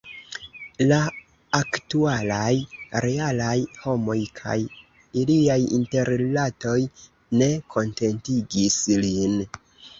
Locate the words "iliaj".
5.23-5.61